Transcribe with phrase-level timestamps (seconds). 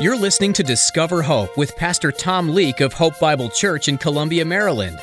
[0.00, 4.44] You're listening to Discover Hope with Pastor Tom Leake of Hope Bible Church in Columbia,
[4.44, 4.96] Maryland.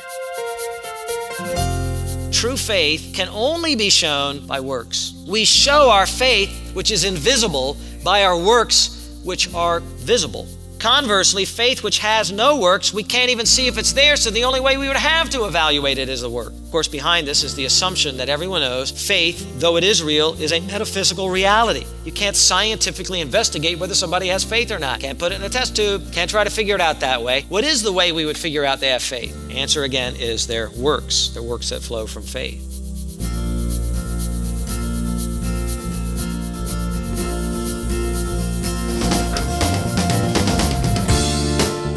[2.32, 5.12] True faith can only be shown by works.
[5.28, 10.48] We show our faith, which is invisible, by our works, which are visible.
[10.86, 14.44] Conversely, faith which has no works, we can't even see if it's there, so the
[14.44, 16.52] only way we would have to evaluate it is the work.
[16.52, 20.40] Of course, behind this is the assumption that everyone knows faith, though it is real,
[20.40, 21.84] is a metaphysical reality.
[22.04, 25.00] You can't scientifically investigate whether somebody has faith or not.
[25.00, 27.42] Can't put it in a test tube, can't try to figure it out that way.
[27.48, 29.36] What is the way we would figure out they have faith?
[29.50, 32.65] Answer again is their works, their works that flow from faith.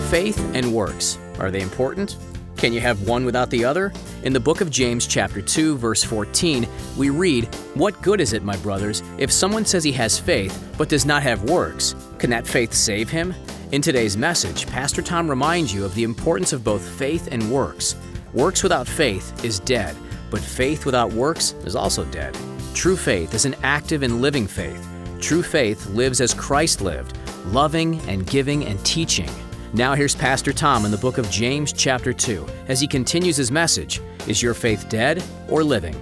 [0.09, 1.19] Faith and works.
[1.37, 2.17] Are they important?
[2.57, 3.93] Can you have one without the other?
[4.23, 6.67] In the book of James, chapter 2, verse 14,
[6.97, 7.45] we read,
[7.75, 11.21] What good is it, my brothers, if someone says he has faith, but does not
[11.21, 11.93] have works?
[12.17, 13.35] Can that faith save him?
[13.71, 17.95] In today's message, Pastor Tom reminds you of the importance of both faith and works.
[18.33, 19.95] Works without faith is dead,
[20.31, 22.35] but faith without works is also dead.
[22.73, 24.87] True faith is an active and living faith.
[25.21, 29.29] True faith lives as Christ lived, loving and giving and teaching.
[29.73, 33.51] Now here's Pastor Tom in the book of James, chapter 2, as he continues his
[33.51, 35.95] message Is your faith dead or living?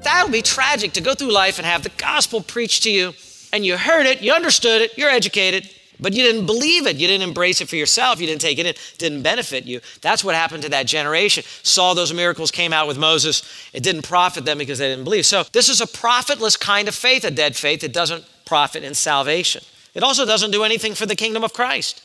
[0.00, 3.12] That would be tragic to go through life and have the gospel preached to you,
[3.52, 5.68] and you heard it, you understood it, you're educated,
[6.00, 6.96] but you didn't believe it.
[6.96, 8.20] You didn't embrace it for yourself.
[8.20, 8.70] You didn't take it in.
[8.70, 9.80] It didn't benefit you.
[10.00, 11.44] That's what happened to that generation.
[11.62, 13.42] Saw those miracles, came out with Moses.
[13.72, 15.24] It didn't profit them because they didn't believe.
[15.24, 18.94] So this is a profitless kind of faith, a dead faith that doesn't profit in
[18.94, 19.62] salvation.
[19.94, 22.02] It also doesn't do anything for the kingdom of Christ.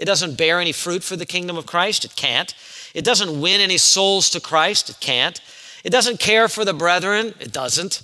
[0.00, 2.06] It doesn't bear any fruit for the kingdom of Christ.
[2.06, 2.54] It can't.
[2.94, 4.88] It doesn't win any souls to Christ.
[4.88, 5.38] It can't.
[5.84, 7.34] It doesn't care for the brethren.
[7.38, 8.00] It doesn't.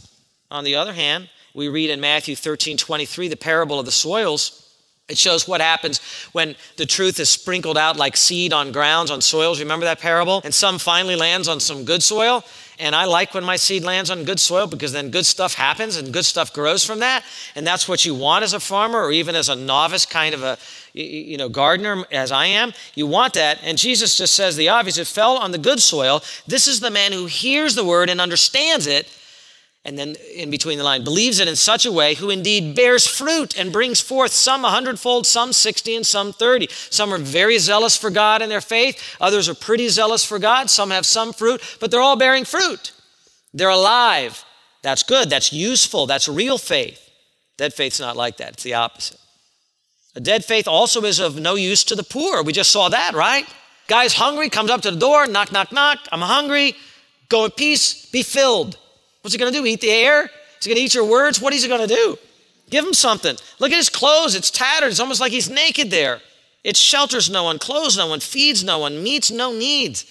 [0.51, 4.63] On the other hand, we read in Matthew 13 23, the parable of the soils.
[5.09, 6.01] It shows what happens
[6.33, 9.61] when the truth is sprinkled out like seed on grounds, on soils.
[9.61, 10.43] Remember that parable?
[10.45, 12.45] And some finally lands on some good soil.
[12.79, 15.97] And I like when my seed lands on good soil because then good stuff happens
[15.97, 17.25] and good stuff grows from that.
[17.55, 20.43] And that's what you want as a farmer or even as a novice kind of
[20.43, 20.59] a
[21.03, 22.73] you know gardener as I am.
[22.95, 23.61] You want that.
[23.63, 24.99] And Jesus just says the obvious.
[24.99, 26.23] It fell on the good soil.
[26.47, 29.09] This is the man who hears the word and understands it
[29.87, 33.07] and then in between the line, believes it in such a way who indeed bears
[33.07, 36.67] fruit and brings forth some a hundredfold, some 60, and some 30.
[36.91, 40.69] Some are very zealous for God in their faith, others are pretty zealous for God,
[40.71, 42.93] some have some fruit, but they're all bearing fruit.
[43.55, 44.45] They're alive.
[44.83, 47.09] That's good, that's useful, that's real faith.
[47.57, 49.21] Dead faith's not like that, it's the opposite.
[50.17, 52.43] A dead faith also is of no use to the poor.
[52.43, 53.47] We just saw that, right?
[53.87, 55.99] Guy's hungry, comes up to the door, knock, knock, knock.
[56.11, 56.75] I'm hungry.
[57.29, 58.79] Go in peace, be filled.
[59.21, 59.67] What's he going to do?
[59.67, 60.25] Eat the air?
[60.25, 61.41] Is he going to eat your words?
[61.41, 62.17] What is he going to do?
[62.71, 63.37] Give him something.
[63.59, 64.35] Look at his clothes.
[64.35, 64.89] It's tattered.
[64.89, 66.21] It's almost like he's naked there.
[66.65, 70.05] It shelters no one, clothes no one, feeds no one, meets no needs.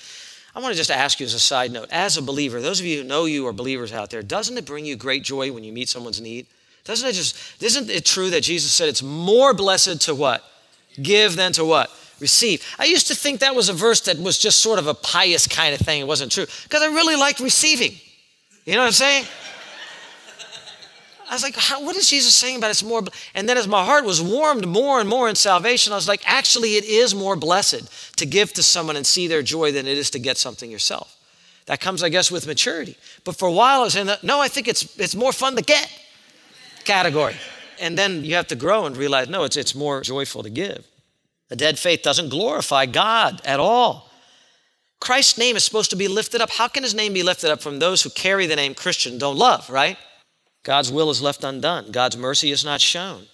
[0.55, 2.85] I want to just ask you as a side note, as a believer, those of
[2.85, 5.66] you who know you are believers out there, doesn't it bring you great joy when
[5.66, 6.45] you meet someone's need?
[6.85, 10.44] Doesn't it just, isn't it true that Jesus said it's more blessed to what?
[11.01, 11.91] Give than to what?
[12.19, 12.63] Receive.
[12.79, 15.47] I used to think that was a verse that was just sort of a pious
[15.47, 16.00] kind of thing.
[16.00, 17.94] It wasn't true because I really liked receiving.
[18.66, 19.25] You know what I'm saying?
[21.28, 23.02] I was like, what is Jesus saying about it's more?
[23.34, 26.22] And then as my heart was warmed more and more in salvation, I was like,
[26.25, 29.97] actually, it is more blessed to give to someone and see their joy than it
[29.97, 31.17] is to get something yourself.
[31.66, 32.96] That comes, I guess, with maturity.
[33.23, 35.63] But for a while, I was saying, no, I think it's, it's more fun to
[35.63, 35.90] get
[36.85, 37.35] category.
[37.79, 40.85] And then you have to grow and realize, no, it's, it's more joyful to give.
[41.51, 44.09] A dead faith doesn't glorify God at all.
[45.00, 46.50] Christ's name is supposed to be lifted up.
[46.51, 49.38] How can his name be lifted up from those who carry the name Christian don't
[49.38, 49.97] love, right?
[50.63, 51.91] God's will is left undone.
[51.91, 53.28] God's mercy is not shown.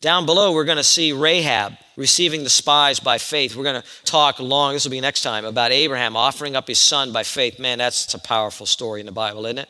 [0.00, 3.54] Down below, we're going to see Rahab receiving the spies by faith.
[3.54, 6.78] We're going to talk long, this will be next time, about Abraham offering up his
[6.78, 7.58] son by faith.
[7.58, 9.68] Man, that's a powerful story in the Bible, isn't it?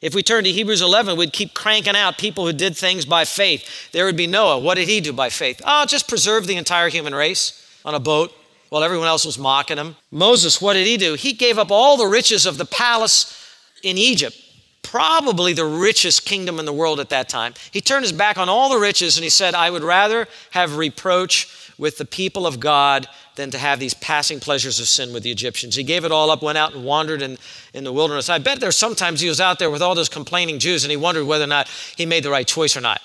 [0.00, 3.26] If we turn to Hebrews 11, we'd keep cranking out people who did things by
[3.26, 3.90] faith.
[3.92, 4.58] There would be Noah.
[4.58, 5.60] What did he do by faith?
[5.64, 8.32] Oh, just preserve the entire human race on a boat
[8.70, 9.96] while everyone else was mocking him.
[10.10, 11.14] Moses, what did he do?
[11.14, 13.36] He gave up all the riches of the palace
[13.82, 14.36] in Egypt,
[14.82, 17.52] probably the richest kingdom in the world at that time.
[17.70, 20.78] He turned his back on all the riches and he said, I would rather have
[20.78, 25.22] reproach with the people of God than to have these passing pleasures of sin with
[25.22, 25.74] the Egyptians.
[25.74, 27.38] He gave it all up, went out and wandered in,
[27.72, 28.28] in the wilderness.
[28.28, 30.96] I bet there's sometimes he was out there with all those complaining Jews and he
[30.98, 33.00] wondered whether or not he made the right choice or not.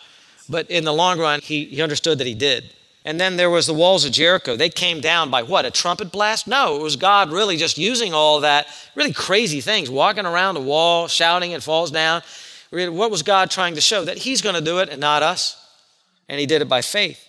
[0.50, 2.70] But in the long run, he, he understood that he did.
[3.06, 4.58] And then there was the walls of Jericho.
[4.58, 5.64] They came down by what?
[5.64, 6.46] A trumpet blast?
[6.46, 10.62] No, it was God really just using all that really crazy things, walking around the
[10.62, 12.24] wall, shouting, it falls down.
[12.72, 14.04] What was God trying to show?
[14.04, 15.56] That He's going to do it and not us.
[16.28, 17.26] And He did it by faith.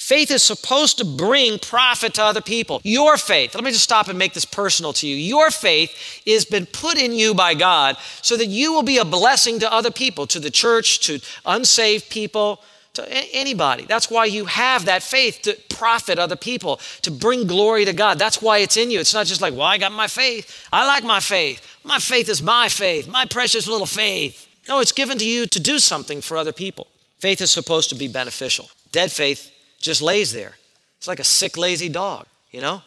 [0.00, 2.80] Faith is supposed to bring profit to other people.
[2.84, 5.14] Your faith, let me just stop and make this personal to you.
[5.14, 9.04] Your faith has been put in you by God so that you will be a
[9.04, 12.62] blessing to other people, to the church, to unsaved people,
[12.94, 13.84] to anybody.
[13.84, 18.18] That's why you have that faith to profit other people, to bring glory to God.
[18.18, 19.00] That's why it's in you.
[19.00, 20.66] It's not just like, well, I got my faith.
[20.72, 21.60] I like my faith.
[21.84, 24.48] My faith is my faith, my precious little faith.
[24.66, 26.86] No, it's given to you to do something for other people.
[27.18, 28.70] Faith is supposed to be beneficial.
[28.92, 30.54] Dead faith just lays there.
[30.98, 32.82] It's like a sick, lazy dog, you know?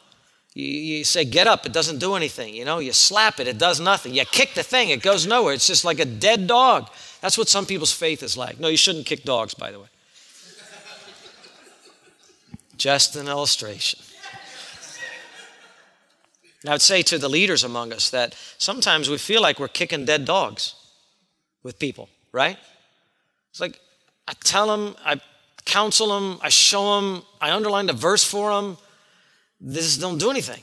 [0.54, 2.54] You, you, say, get up, it doesn't do anything.
[2.54, 4.14] You know, you slap it, it does nothing.
[4.14, 5.56] You kick the thing, it goes nowhere.
[5.56, 6.90] It's just like a dead dog.
[7.22, 8.60] That's what some people's faith is like.
[8.60, 9.88] No, you shouldn't kick dogs, by the way.
[12.78, 14.00] just an illustration.
[16.62, 19.68] And I would say to the leaders among us that sometimes we feel like we're
[19.68, 20.76] kicking dead dogs
[21.64, 22.58] with people, right?
[23.52, 23.80] It's like
[24.28, 25.20] I tell them, I
[25.66, 28.78] counsel them, I show them, I underline the verse for them.
[29.60, 30.62] This don't do anything.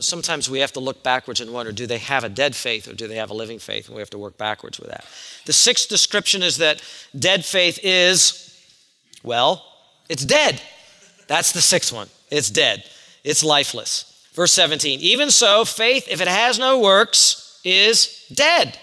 [0.00, 2.94] Sometimes we have to look backwards and wonder do they have a dead faith or
[2.94, 3.86] do they have a living faith?
[3.86, 5.04] And we have to work backwards with that.
[5.46, 6.82] The sixth description is that
[7.16, 8.58] dead faith is,
[9.22, 9.64] well,
[10.08, 10.60] it's dead.
[11.28, 12.08] That's the sixth one.
[12.30, 12.84] It's dead,
[13.22, 14.08] it's lifeless.
[14.34, 18.78] Verse 17, even so, faith, if it has no works, is dead.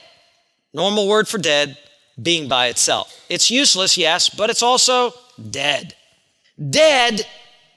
[0.74, 1.76] Normal word for dead,
[2.22, 3.26] being by itself.
[3.30, 5.96] It's useless, yes, but it's also dead.
[6.70, 7.26] Dead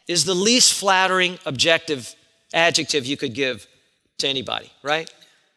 [0.09, 2.15] is the least flattering objective
[2.53, 3.67] adjective you could give
[4.19, 5.11] to anybody, right?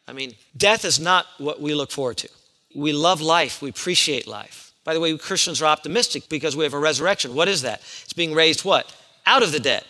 [0.07, 2.30] I mean, death is not what we look forward to.
[2.75, 4.74] We love life, we appreciate life.
[4.84, 7.34] By the way, Christians are optimistic because we have a resurrection.
[7.34, 7.80] What is that?
[8.04, 8.94] It's being raised what?
[9.25, 9.84] Out of the dead.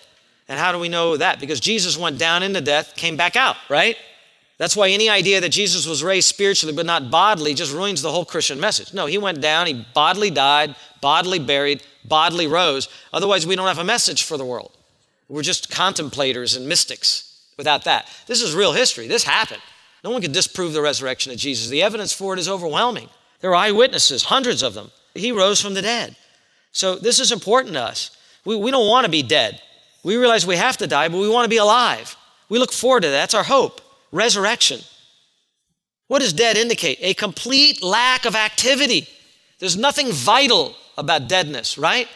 [0.48, 1.40] And how do we know that?
[1.40, 3.98] Because Jesus went down into death, came back out, right?
[4.58, 8.12] That's why any idea that Jesus was raised spiritually but not bodily just ruins the
[8.12, 8.94] whole Christian message.
[8.94, 12.88] No, he went down, he bodily died, bodily buried, bodily rose.
[13.12, 14.72] Otherwise, we don't have a message for the world.
[15.28, 18.10] We're just contemplators and mystics without that.
[18.28, 19.08] This is real history.
[19.08, 19.62] This happened.
[20.04, 21.68] No one could disprove the resurrection of Jesus.
[21.68, 23.10] The evidence for it is overwhelming.
[23.42, 24.92] There are eyewitnesses, hundreds of them.
[25.16, 26.16] He rose from the dead.
[26.72, 28.16] So this is important to us.
[28.46, 29.62] We, we don't want to be dead.
[30.04, 32.16] We realize we have to die, but we want to be alive.
[32.48, 33.20] We look forward to that.
[33.20, 33.82] That's our hope
[34.16, 34.82] resurrection.
[36.08, 37.00] What does dead indicate?
[37.02, 39.08] A complete lack of activity.
[39.60, 42.08] There's nothing vital about deadness, right?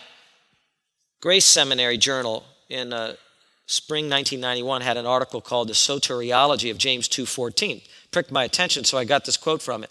[1.22, 3.16] Grace Seminary Journal in uh,
[3.66, 7.82] spring 1991 had an article called The Soteriology of James 2:14.
[8.12, 9.90] Pricked my attention, so I got this quote from it.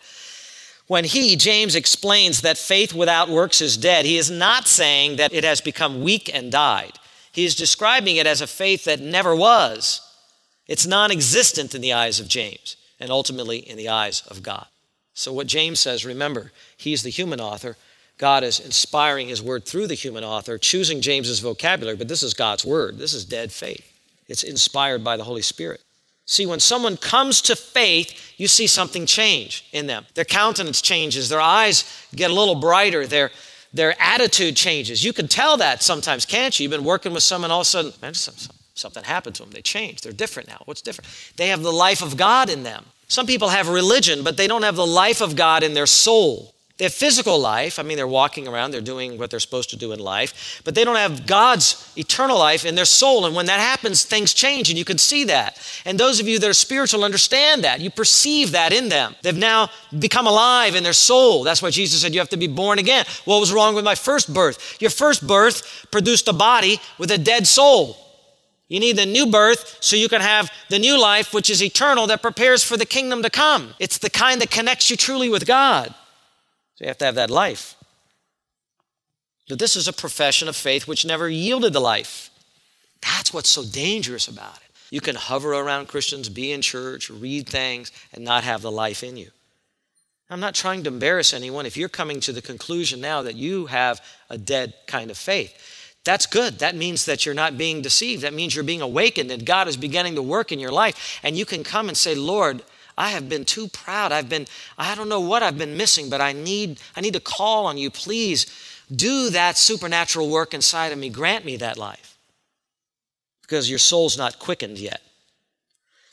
[0.86, 5.34] When he, James, explains that faith without works is dead, he is not saying that
[5.34, 6.92] it has become weak and died.
[7.30, 10.00] He is describing it as a faith that never was,
[10.68, 14.66] it's non existent in the eyes of James and ultimately in the eyes of God.
[15.14, 17.76] So, what James says, remember, he's the human author.
[18.18, 22.34] God is inspiring his word through the human author, choosing James's vocabulary, but this is
[22.34, 22.98] God's word.
[22.98, 23.84] This is dead faith.
[24.28, 25.80] It's inspired by the Holy Spirit.
[26.26, 30.04] See, when someone comes to faith, you see something change in them.
[30.14, 33.30] Their countenance changes, their eyes get a little brighter, their,
[33.72, 35.02] their attitude changes.
[35.02, 36.64] You can tell that sometimes, can't you?
[36.64, 38.12] You've been working with someone, all of a sudden, man,
[38.78, 39.50] Something happened to them.
[39.50, 40.04] They changed.
[40.04, 40.62] They're different now.
[40.64, 41.10] What's different?
[41.36, 42.84] They have the life of God in them.
[43.08, 46.54] Some people have religion, but they don't have the life of God in their soul.
[46.76, 47.80] They have physical life.
[47.80, 50.76] I mean, they're walking around, they're doing what they're supposed to do in life, but
[50.76, 53.26] they don't have God's eternal life in their soul.
[53.26, 55.58] And when that happens, things change, and you can see that.
[55.84, 57.80] And those of you that are spiritual understand that.
[57.80, 59.16] You perceive that in them.
[59.22, 61.42] They've now become alive in their soul.
[61.42, 63.06] That's why Jesus said you have to be born again.
[63.24, 64.80] What was wrong with my first birth?
[64.80, 67.96] Your first birth produced a body with a dead soul.
[68.68, 72.06] You need the new birth so you can have the new life, which is eternal,
[72.08, 73.74] that prepares for the kingdom to come.
[73.78, 75.94] It's the kind that connects you truly with God.
[76.74, 77.74] So you have to have that life.
[79.48, 82.30] But this is a profession of faith which never yielded the life.
[83.00, 84.62] That's what's so dangerous about it.
[84.90, 89.02] You can hover around Christians, be in church, read things, and not have the life
[89.02, 89.30] in you.
[90.30, 93.66] I'm not trying to embarrass anyone if you're coming to the conclusion now that you
[93.66, 95.77] have a dead kind of faith.
[96.04, 96.60] That's good.
[96.60, 98.22] That means that you're not being deceived.
[98.22, 101.20] That means you're being awakened and God is beginning to work in your life.
[101.22, 102.62] And you can come and say, Lord,
[102.96, 104.10] I have been too proud.
[104.10, 107.20] I've been, I don't know what I've been missing, but I need, I need to
[107.20, 107.90] call on you.
[107.90, 108.46] Please
[108.94, 111.08] do that supernatural work inside of me.
[111.08, 112.18] Grant me that life.
[113.42, 115.00] Because your soul's not quickened yet.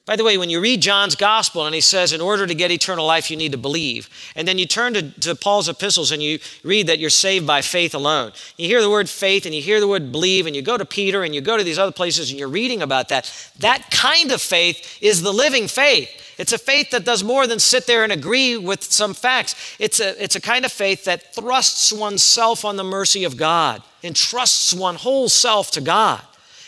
[0.05, 2.69] By the way, when you read John's gospel and he says, in order to get
[2.69, 4.07] eternal life, you need to believe.
[4.35, 7.63] And then you turn to, to, Paul's epistles and you read that you're saved by
[7.63, 8.31] faith alone.
[8.55, 10.85] You hear the word faith and you hear the word believe and you go to
[10.85, 13.33] Peter and you go to these other places and you're reading about that.
[13.59, 16.21] That kind of faith is the living faith.
[16.38, 19.55] It's a faith that does more than sit there and agree with some facts.
[19.79, 23.81] It's a, it's a kind of faith that thrusts oneself on the mercy of God,
[24.03, 26.21] entrusts one whole self to God.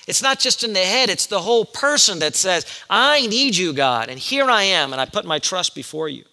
[0.08, 3.74] It's not just in the head, it's the whole person that says, I need you,
[3.74, 6.24] God, and here I am, and I put my trust before you.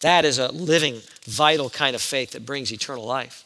[0.00, 3.44] That is a living, vital kind of faith that brings eternal life.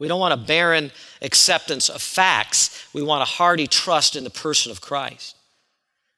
[0.00, 0.90] We don't want a barren
[1.20, 2.86] acceptance of facts.
[2.92, 5.36] We want a hearty trust in the person of Christ.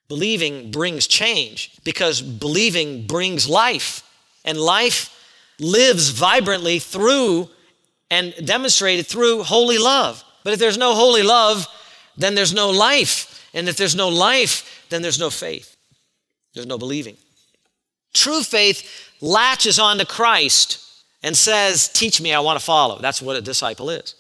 [0.09, 4.09] Believing brings change because believing brings life.
[4.45, 5.11] And life
[5.59, 7.49] lives vibrantly through
[8.11, 10.23] and demonstrated through holy love.
[10.45, 11.67] But if there's no holy love,
[12.17, 13.49] then there's no life.
[13.55, 15.77] And if there's no life, then there's no faith.
[16.55, 17.17] There's no believing.
[18.15, 20.79] True faith latches on to Christ
[21.23, 22.99] and says, Teach me, I want to follow.
[22.99, 24.15] That's what a disciple is.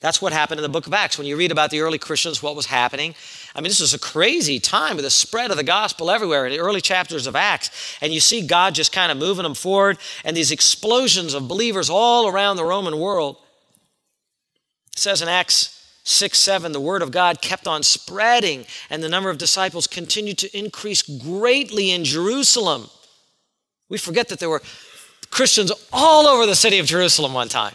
[0.00, 1.16] That's what happened in the book of Acts.
[1.16, 3.14] When you read about the early Christians, what was happening,
[3.54, 6.52] I mean, this was a crazy time with the spread of the gospel everywhere in
[6.52, 7.96] the early chapters of Acts.
[8.02, 11.88] And you see God just kind of moving them forward and these explosions of believers
[11.88, 13.36] all around the Roman world.
[14.92, 15.73] It says in Acts
[16.04, 20.38] 6 7, the word of God kept on spreading, and the number of disciples continued
[20.38, 22.88] to increase greatly in Jerusalem.
[23.88, 24.62] We forget that there were
[25.30, 27.74] Christians all over the city of Jerusalem one time,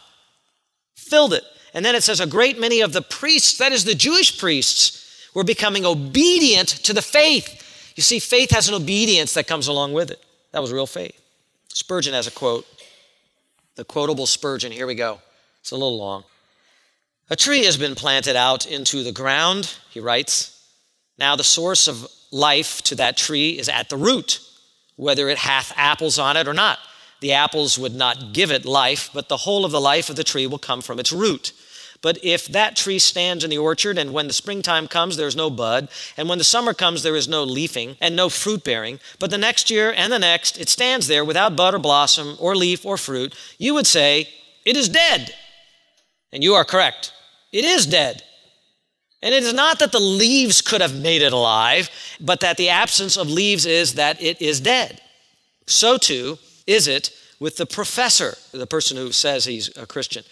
[0.95, 1.43] filled it.
[1.73, 5.29] And then it says, a great many of the priests, that is the Jewish priests,
[5.33, 7.93] were becoming obedient to the faith.
[7.95, 10.23] You see, faith has an obedience that comes along with it.
[10.51, 11.19] That was real faith.
[11.67, 12.65] Spurgeon has a quote,
[13.75, 14.71] the quotable Spurgeon.
[14.71, 15.19] Here we go.
[15.61, 16.23] It's a little long.
[17.31, 20.55] A tree has been planted out into the ground, he writes.
[21.19, 24.39] Now the source of life to that tree is at the root,
[24.95, 26.79] whether it hath apples on it or not.
[27.21, 30.23] The apples would not give it life, but the whole of the life of the
[30.23, 31.53] tree will come from its root.
[32.01, 35.35] But if that tree stands in the orchard, and when the springtime comes, there is
[35.35, 38.99] no bud, and when the summer comes, there is no leafing and no fruit bearing,
[39.19, 42.55] but the next year and the next it stands there without bud or blossom or
[42.55, 44.29] leaf or fruit, you would say,
[44.65, 45.35] It is dead.
[46.31, 47.11] And you are correct.
[47.51, 48.23] It is dead.
[49.21, 51.89] And it is not that the leaves could have made it alive,
[52.21, 55.01] but that the absence of leaves is that it is dead.
[55.67, 60.23] So too is it with the professor, the person who says he's a Christian.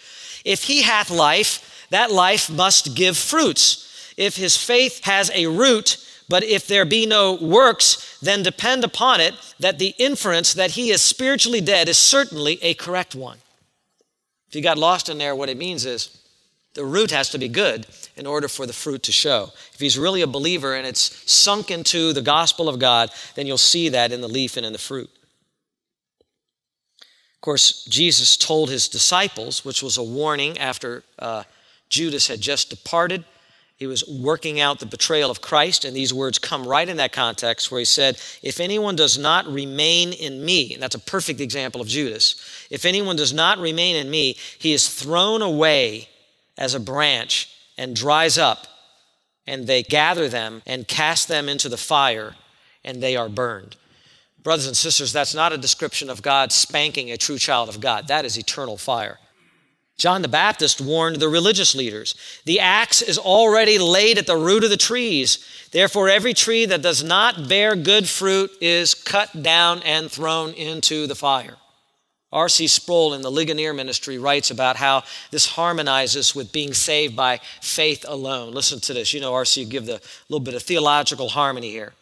[0.44, 4.14] If he hath life, that life must give fruits.
[4.16, 5.96] If his faith has a root,
[6.28, 10.90] but if there be no works, then depend upon it that the inference that he
[10.90, 13.38] is spiritually dead is certainly a correct one.
[14.48, 16.18] If you got lost in there, what it means is
[16.74, 19.50] the root has to be good in order for the fruit to show.
[19.72, 23.58] If he's really a believer and it's sunk into the gospel of God, then you'll
[23.58, 25.10] see that in the leaf and in the fruit.
[27.00, 31.44] Of course, Jesus told his disciples, which was a warning after uh,
[31.88, 33.24] Judas had just departed.
[33.76, 37.12] He was working out the betrayal of Christ, and these words come right in that
[37.12, 41.40] context where he said, If anyone does not remain in me, and that's a perfect
[41.40, 46.08] example of Judas, if anyone does not remain in me, he is thrown away
[46.58, 47.48] as a branch
[47.78, 48.66] and dries up,
[49.46, 52.34] and they gather them and cast them into the fire,
[52.84, 53.76] and they are burned.
[54.42, 58.08] Brothers and sisters, that's not a description of God spanking a true child of God.
[58.08, 59.18] That is eternal fire.
[59.98, 64.64] John the Baptist warned the religious leaders the axe is already laid at the root
[64.64, 65.44] of the trees.
[65.72, 71.06] Therefore, every tree that does not bear good fruit is cut down and thrown into
[71.06, 71.57] the fire.
[72.32, 72.66] R.C.
[72.66, 78.04] Sproul in the Ligonier Ministry writes about how this harmonizes with being saved by faith
[78.06, 78.52] alone.
[78.52, 79.14] Listen to this.
[79.14, 79.64] You know, R.C.
[79.64, 81.94] give the little bit of theological harmony here.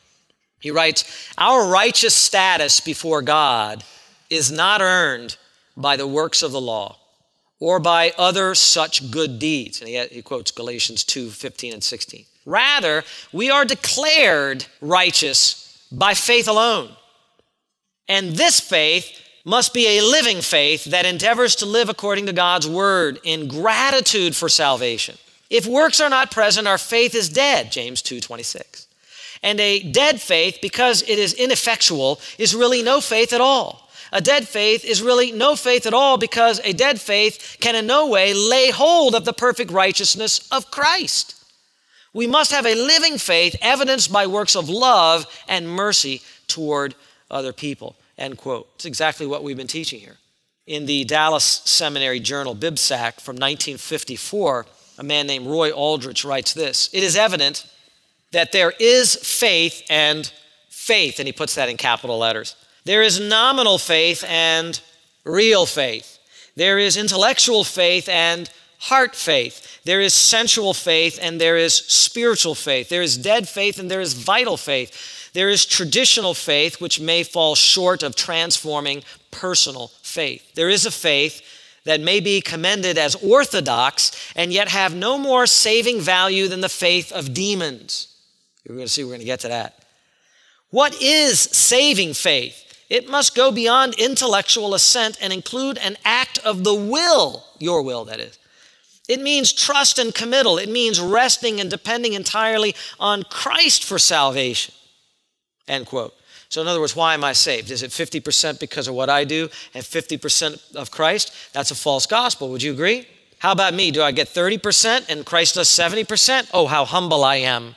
[0.58, 3.84] He writes, Our righteous status before God
[4.28, 5.36] is not earned
[5.76, 6.98] by the works of the law
[7.60, 9.80] or by other such good deeds.
[9.80, 12.24] And he, he quotes Galatians 2 15 and 16.
[12.44, 16.90] Rather, we are declared righteous by faith alone.
[18.08, 22.66] And this faith must be a living faith that endeavors to live according to God's
[22.66, 25.16] word in gratitude for salvation.
[25.48, 28.88] If works are not present, our faith is dead, James 2:26.
[29.44, 33.88] And a dead faith, because it is ineffectual, is really no faith at all.
[34.10, 37.86] A dead faith is really no faith at all because a dead faith can in
[37.86, 41.36] no way lay hold of the perfect righteousness of Christ.
[42.12, 46.96] We must have a living faith evidenced by works of love and mercy toward
[47.30, 47.94] other people.
[48.18, 48.68] End quote.
[48.76, 50.16] It's exactly what we've been teaching here.
[50.66, 54.66] In the Dallas Seminary Journal, BibSac, from 1954,
[54.98, 57.66] a man named Roy Aldrich writes this It is evident
[58.32, 60.30] that there is faith and
[60.68, 62.56] faith, and he puts that in capital letters.
[62.84, 64.80] There is nominal faith and
[65.24, 66.18] real faith.
[66.54, 69.80] There is intellectual faith and heart faith.
[69.84, 72.88] There is sensual faith and there is spiritual faith.
[72.88, 75.15] There is dead faith and there is vital faith.
[75.36, 80.54] There is traditional faith, which may fall short of transforming personal faith.
[80.54, 81.42] There is a faith
[81.84, 86.70] that may be commended as orthodox and yet have no more saving value than the
[86.70, 88.16] faith of demons.
[88.66, 89.84] We're going to see, we're going to get to that.
[90.70, 92.86] What is saving faith?
[92.88, 98.06] It must go beyond intellectual assent and include an act of the will, your will,
[98.06, 98.38] that is.
[99.06, 100.56] It means trust and committal.
[100.56, 104.72] It means resting and depending entirely on Christ for salvation.
[105.68, 106.14] End quote.
[106.48, 107.70] So, in other words, why am I saved?
[107.70, 111.32] Is it 50% because of what I do and 50% of Christ?
[111.52, 112.48] That's a false gospel.
[112.50, 113.06] Would you agree?
[113.38, 113.90] How about me?
[113.90, 116.50] Do I get 30% and Christ does 70%?
[116.54, 117.74] Oh, how humble I am.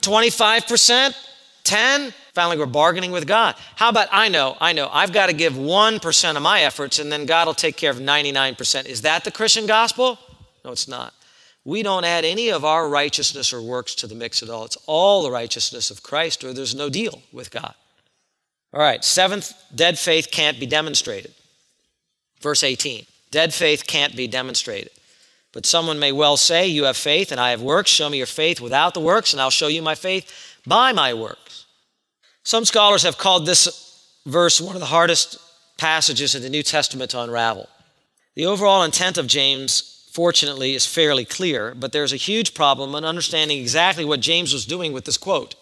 [0.00, 1.14] 25%?
[1.64, 2.14] 10?
[2.32, 3.56] Finally, we're bargaining with God.
[3.76, 7.12] How about I know, I know, I've got to give 1% of my efforts and
[7.12, 8.86] then God will take care of 99%.
[8.86, 10.18] Is that the Christian gospel?
[10.64, 11.12] No, it's not.
[11.64, 14.64] We don't add any of our righteousness or works to the mix at all.
[14.64, 17.74] It's all the righteousness of Christ, or there's no deal with God.
[18.72, 21.34] All right, seventh, dead faith can't be demonstrated.
[22.40, 24.90] Verse 18 dead faith can't be demonstrated.
[25.52, 27.90] But someone may well say, You have faith and I have works.
[27.90, 31.14] Show me your faith without the works, and I'll show you my faith by my
[31.14, 31.66] works.
[32.42, 35.38] Some scholars have called this verse one of the hardest
[35.78, 37.68] passages in the New Testament to unravel.
[38.34, 43.04] The overall intent of James fortunately, is fairly clear, but there's a huge problem in
[43.04, 45.54] understanding exactly what James was doing with this quote.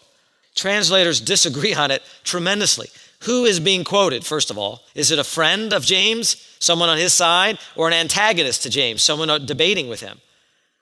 [0.54, 2.88] Translators disagree on it tremendously.
[3.24, 4.80] Who is being quoted, first of all?
[4.94, 9.02] Is it a friend of James, someone on his side, or an antagonist to James,
[9.02, 10.22] someone debating with him?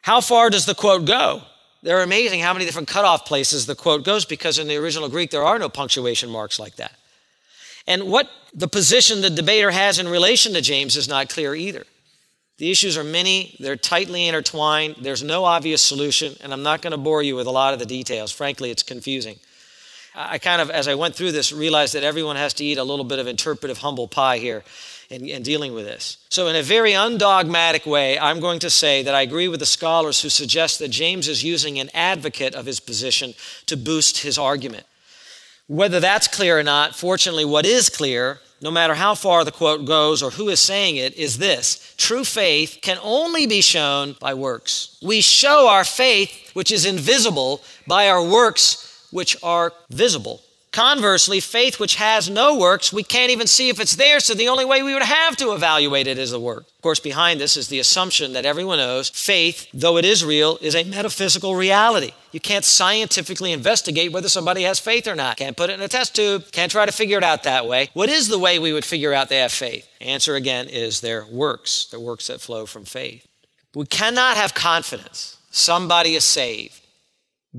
[0.03, 1.43] How far does the quote go?
[1.83, 5.33] They're amazing how many different cutoff places the quote goes because in the original Greek
[5.33, 6.93] there are no punctuation marks like that.
[7.89, 11.85] And what the position the debater has in relation to James is not clear either.
[12.59, 16.93] The issues are many, they're tightly intertwined, there's no obvious solution, and I'm not going
[16.93, 18.31] to bore you with a lot of the details.
[18.31, 19.41] Frankly, it's confusing.
[20.15, 22.85] I kind of, as I went through this, realized that everyone has to eat a
[22.85, 24.63] little bit of interpretive humble pie here
[25.11, 26.19] in, in, dealing with this.
[26.29, 29.67] So, in a very undogmatic way, I'm going to say that I agree with the
[29.67, 33.35] scholars who suggest that James is using an advocate of his position
[33.67, 34.87] to boost his argument.
[35.67, 39.85] Whether that's clear or not, fortunately, what is clear no matter how far the quote
[39.85, 44.35] goes or who is saying it, is this true faith can only be shown by
[44.35, 44.99] works.
[45.03, 50.43] We show our faith, which is invisible, by our works, which are visible.
[50.75, 54.49] Conversely, faith which has no works, we can't even see if it's there, so the
[54.49, 56.65] only way we would have to evaluate it is the work.
[56.67, 60.59] Of course, behind this is the assumption that everyone knows faith, though it is real,
[60.61, 62.11] is a metaphysical reality.
[62.33, 65.37] You can't scientifically investigate whether somebody has faith or not.
[65.37, 67.91] Can't put it in a test tube, can't try to figure it out that way.
[67.93, 69.89] What is the way we would figure out they have faith?
[70.01, 73.25] Answer again is their works, their works that flow from faith.
[73.77, 76.81] We cannot have confidence somebody is saved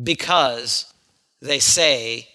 [0.04, 0.94] because
[1.42, 2.28] they say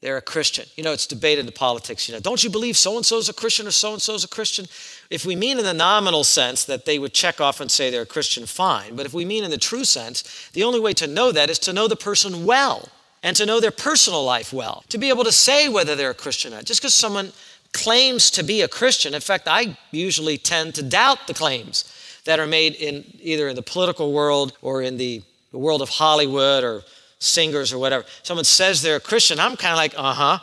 [0.00, 0.64] they're a Christian.
[0.76, 2.08] You know, it's debated in politics.
[2.08, 4.14] You know, don't you believe so and so is a Christian or so and so
[4.14, 4.66] is a Christian?
[5.10, 8.02] If we mean in the nominal sense that they would check off and say they're
[8.02, 8.96] a Christian, fine.
[8.96, 11.58] But if we mean in the true sense, the only way to know that is
[11.60, 12.88] to know the person well
[13.22, 16.14] and to know their personal life well, to be able to say whether they're a
[16.14, 16.64] Christian or not.
[16.64, 17.32] Just because someone
[17.72, 21.84] claims to be a Christian, in fact, I usually tend to doubt the claims
[22.24, 25.90] that are made in either in the political world or in the, the world of
[25.90, 26.84] Hollywood or
[27.20, 28.04] singers or whatever.
[28.24, 30.38] Someone says they're a Christian, I'm kind of like, uh huh,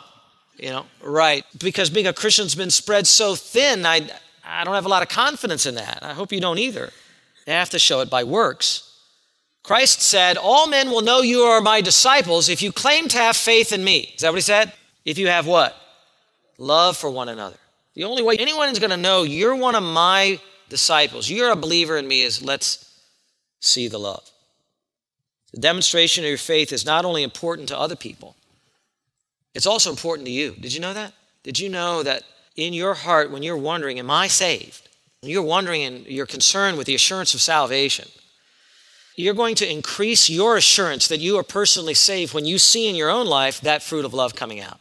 [0.56, 1.44] you know, right.
[1.58, 4.08] Because being a Christian's been spread so thin, I,
[4.44, 5.98] I don't have a lot of confidence in that.
[6.02, 6.90] I hope you don't either.
[7.44, 8.84] They have to show it by works.
[9.62, 13.36] Christ said, All men will know you are my disciples if you claim to have
[13.36, 14.12] faith in me.
[14.14, 14.72] Is that what he said?
[15.04, 15.76] If you have what?
[16.58, 17.56] Love for one another.
[17.94, 21.56] The only way anyone is going to know you're one of my disciples, you're a
[21.56, 22.92] believer in me, is let's
[23.60, 24.28] see the love.
[25.52, 28.36] The demonstration of your faith is not only important to other people,
[29.54, 30.52] it's also important to you.
[30.52, 31.14] Did you know that?
[31.42, 32.22] Did you know that
[32.56, 34.88] in your heart, when you're wondering, Am I saved?
[35.20, 38.08] When you're wondering and you're concerned with the assurance of salvation,
[39.16, 42.94] you're going to increase your assurance that you are personally saved when you see in
[42.94, 44.78] your own life that fruit of love coming out.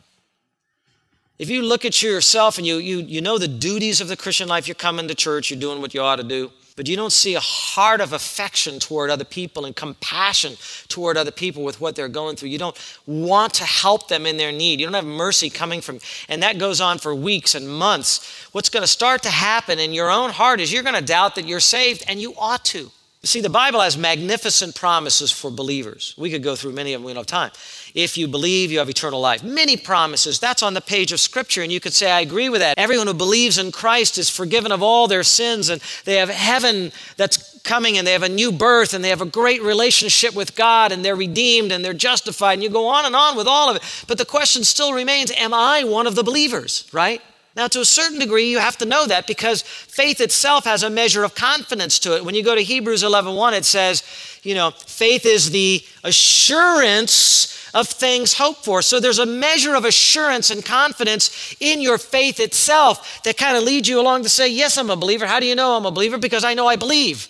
[1.39, 4.47] If you look at yourself and you, you, you know the duties of the Christian
[4.47, 7.11] life, you're coming to church, you're doing what you ought to do, but you don't
[7.11, 10.55] see a heart of affection toward other people and compassion
[10.87, 12.49] toward other people with what they're going through.
[12.49, 14.79] You don't want to help them in their need.
[14.79, 18.47] You don't have mercy coming from, and that goes on for weeks and months.
[18.51, 21.35] What's going to start to happen in your own heart is you're going to doubt
[21.35, 22.91] that you're saved, and you ought to.
[23.27, 26.13] See, the Bible has magnificent promises for believers.
[26.17, 27.51] We could go through many of them, we don't have time.
[27.93, 29.43] If you believe, you have eternal life.
[29.43, 30.39] Many promises.
[30.39, 32.77] That's on the page of Scripture, and you could say, I agree with that.
[32.77, 36.93] Everyone who believes in Christ is forgiven of all their sins, and they have heaven
[37.17, 40.55] that's coming, and they have a new birth, and they have a great relationship with
[40.55, 43.69] God, and they're redeemed, and they're justified, and you go on and on with all
[43.69, 43.83] of it.
[44.07, 47.21] But the question still remains Am I one of the believers, right?
[47.57, 50.91] Now, to a certain degree, you have to know that because faith itself has a
[50.91, 52.23] measure of confidence to it.
[52.23, 54.03] When you go to Hebrews 11:1, it says,
[54.43, 58.83] you know, faith is the assurance of things hoped for.
[58.83, 63.63] So there's a measure of assurance and confidence in your faith itself that kind of
[63.63, 65.25] leads you along to say, yes, I'm a believer.
[65.25, 66.19] How do you know I'm a believer?
[66.19, 67.27] Because I know I believe.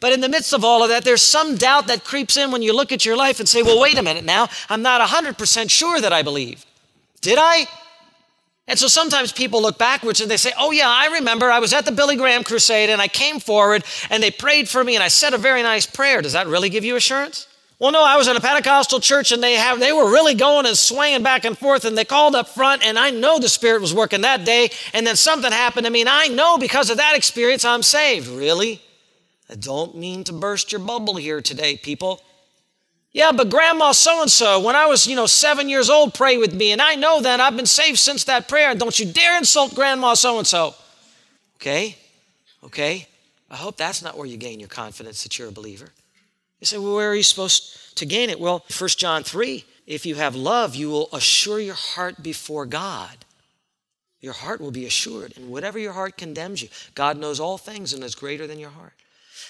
[0.00, 2.62] But in the midst of all of that, there's some doubt that creeps in when
[2.62, 5.68] you look at your life and say, well, wait a minute now, I'm not 100%
[5.68, 6.64] sure that I believe.
[7.20, 7.66] Did I?
[8.68, 11.72] And so sometimes people look backwards and they say, Oh, yeah, I remember I was
[11.72, 15.02] at the Billy Graham crusade and I came forward and they prayed for me and
[15.02, 16.20] I said a very nice prayer.
[16.20, 17.46] Does that really give you assurance?
[17.78, 20.66] Well, no, I was at a Pentecostal church and they have they were really going
[20.66, 23.80] and swaying back and forth and they called up front and I know the Spirit
[23.80, 26.98] was working that day and then something happened to me and I know because of
[26.98, 28.28] that experience I'm saved.
[28.28, 28.82] Really?
[29.48, 32.20] I don't mean to burst your bubble here today, people.
[33.18, 36.38] Yeah, but grandma so and so, when I was, you know, seven years old, prayed
[36.38, 38.76] with me, and I know that I've been saved since that prayer.
[38.76, 40.76] Don't you dare insult grandma so and so.
[41.56, 41.96] Okay?
[42.62, 43.08] Okay?
[43.50, 45.88] I hope that's not where you gain your confidence that you're a believer.
[46.60, 48.38] You say, well, where are you supposed to gain it?
[48.38, 53.24] Well, 1 John 3 if you have love, you will assure your heart before God.
[54.20, 55.32] Your heart will be assured.
[55.36, 58.70] And whatever your heart condemns you, God knows all things and is greater than your
[58.70, 58.92] heart.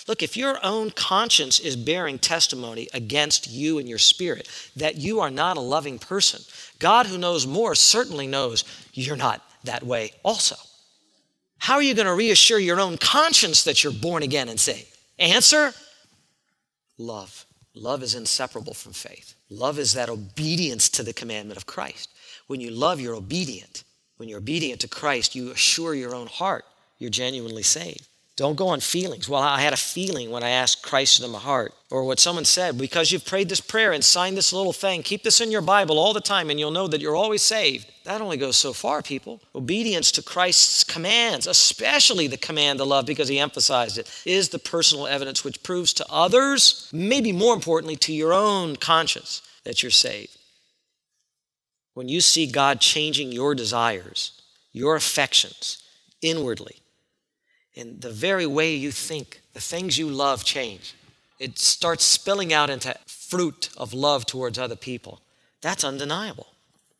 [0.07, 5.21] Look, if your own conscience is bearing testimony against you and your spirit that you
[5.21, 6.43] are not a loving person,
[6.79, 10.57] God, who knows more, certainly knows you're not that way also.
[11.59, 14.97] How are you going to reassure your own conscience that you're born again and saved?
[15.19, 15.73] Answer
[16.97, 17.45] love.
[17.75, 19.35] Love is inseparable from faith.
[19.51, 22.13] Love is that obedience to the commandment of Christ.
[22.47, 23.85] When you love, you're obedient.
[24.17, 26.65] When you're obedient to Christ, you assure your own heart
[26.99, 28.09] you're genuinely saved.
[28.39, 29.29] Don't go on feelings.
[29.29, 31.75] Well, I had a feeling when I asked Christ into my heart.
[31.91, 35.25] Or what someone said, because you've prayed this prayer and signed this little thing, keep
[35.25, 37.91] this in your Bible all the time and you'll know that you're always saved.
[38.05, 39.41] That only goes so far, people.
[39.57, 44.61] Obedience to Christ's commands, especially the command to love, because he emphasized it, is the
[44.61, 49.91] personal evidence which proves to others, maybe more importantly, to your own conscience, that you're
[49.91, 50.39] saved.
[51.95, 54.41] When you see God changing your desires,
[54.73, 55.83] your affections
[56.23, 56.77] inwardly,
[57.79, 60.95] in the very way you think, the things you love change.
[61.39, 65.21] It starts spilling out into fruit of love towards other people.
[65.61, 66.49] That's undeniable.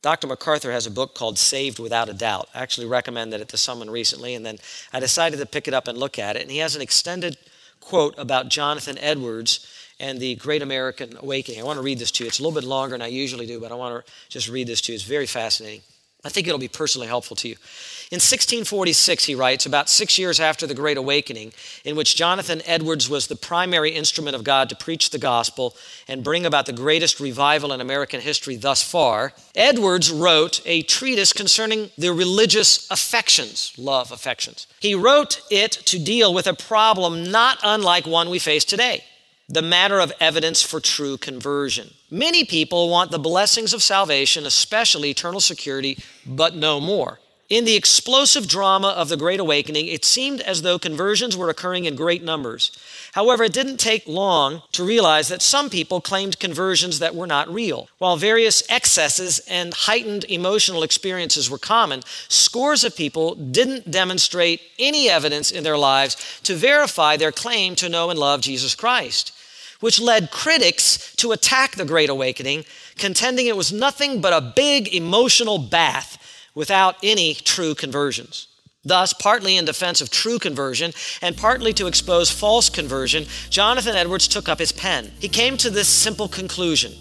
[0.03, 0.29] Dr.
[0.29, 2.49] MacArthur has a book called Saved Without a Doubt.
[2.55, 4.59] I actually recommended it to someone recently, and then
[4.93, 6.43] I decided to pick it up and look at it.
[6.43, 7.37] And he has an extended
[7.81, 9.67] quote about Jonathan Edwards
[9.99, 11.61] and the Great American Awakening.
[11.61, 12.29] I want to read this to you.
[12.29, 14.69] It's a little bit longer than I usually do, but I want to just read
[14.69, 14.95] this to you.
[14.95, 15.81] It's very fascinating.
[16.25, 17.57] I think it'll be personally helpful to you.
[18.11, 21.53] In 1646, he writes, about six years after the Great Awakening,
[21.85, 25.77] in which Jonathan Edwards was the primary instrument of God to preach the gospel
[26.09, 31.35] and bring about the greatest revival in American history thus far, Edwards wrote a treatise
[31.35, 34.67] concerning the religious affections, love affections.
[34.81, 39.05] He wrote it to deal with a problem not unlike one we face today
[39.51, 41.89] the matter of evidence for true conversion.
[42.11, 47.19] Many people want the blessings of salvation, especially eternal security, but no more.
[47.49, 51.87] In the explosive drama of the Great Awakening, it seemed as though conversions were occurring
[51.87, 52.71] in great numbers.
[53.13, 57.49] However, it didn't take long to realize that some people claimed conversions that were not
[57.49, 57.89] real.
[57.97, 65.09] While various excesses and heightened emotional experiences were common, scores of people didn't demonstrate any
[65.09, 69.33] evidence in their lives to verify their claim to know and love Jesus Christ
[69.81, 72.65] which led critics to attack the Great Awakening,
[72.97, 76.19] contending it was nothing but a big emotional bath
[76.59, 78.49] without any true conversions.
[78.85, 80.93] Thus, partly in defense of true conversion
[81.23, 85.13] and partly to expose false conversion, Jonathan Edwards took up his pen.
[85.21, 86.93] He came to this simple conclusion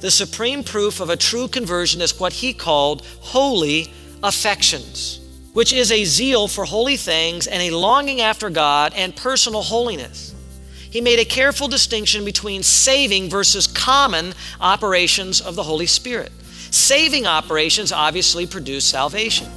[0.00, 5.20] the supreme proof of a true conversion is what he called holy affections,
[5.52, 10.34] which is a zeal for holy things and a longing after God and personal holiness
[10.96, 14.32] he made a careful distinction between saving versus common
[14.62, 16.32] operations of the Holy Spirit.
[16.70, 19.48] Saving operations obviously produce salvation.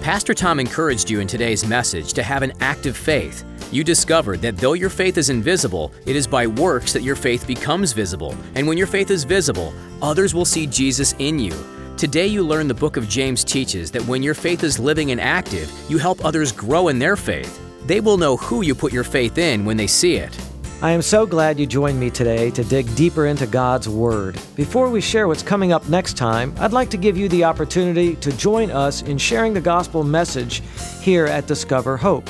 [0.00, 3.44] Pastor Tom encouraged you in today's message to have an active faith.
[3.72, 7.44] You discovered that though your faith is invisible, it is by works that your faith
[7.44, 8.36] becomes visible.
[8.54, 11.52] And when your faith is visible, others will see Jesus in you.
[11.96, 15.20] Today, you learn the book of James teaches that when your faith is living and
[15.20, 17.60] active, you help others grow in their faith.
[17.86, 20.45] They will know who you put your faith in when they see it.
[20.82, 24.38] I am so glad you joined me today to dig deeper into God's Word.
[24.56, 28.14] Before we share what's coming up next time, I'd like to give you the opportunity
[28.16, 30.62] to join us in sharing the gospel message
[31.00, 32.28] here at Discover Hope.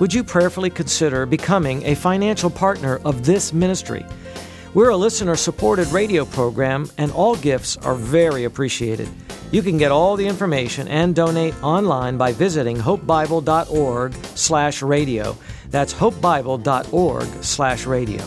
[0.00, 4.06] Would you prayerfully consider becoming a financial partner of this ministry?
[4.72, 9.10] We're a listener supported radio program, and all gifts are very appreciated.
[9.50, 15.36] You can get all the information and donate online by visiting hopebible.org/radio.
[15.72, 18.22] That's hopebible.org/radio.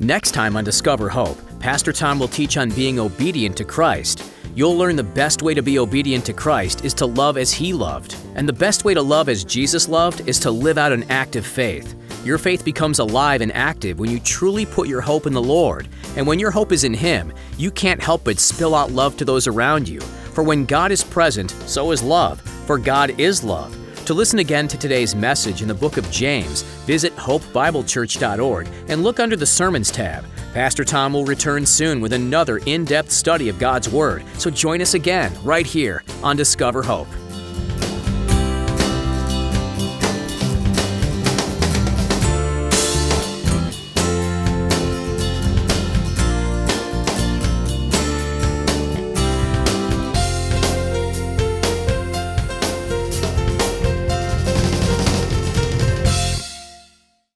[0.00, 4.22] Next time on Discover Hope, Pastor Tom will teach on being obedient to Christ.
[4.54, 7.72] You'll learn the best way to be obedient to Christ is to love as He
[7.72, 8.16] loved.
[8.36, 11.44] And the best way to love as Jesus loved is to live out an active
[11.44, 11.94] faith.
[12.24, 15.88] Your faith becomes alive and active when you truly put your hope in the Lord.
[16.16, 19.24] And when your hope is in Him, you can't help but spill out love to
[19.24, 20.00] those around you.
[20.00, 23.76] For when God is present, so is love, for God is love.
[24.08, 29.20] To listen again to today's message in the book of James, visit hopebiblechurch.org and look
[29.20, 30.24] under the Sermons tab.
[30.54, 34.80] Pastor Tom will return soon with another in depth study of God's Word, so join
[34.80, 37.06] us again right here on Discover Hope.